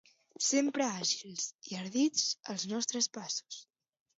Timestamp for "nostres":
2.73-3.11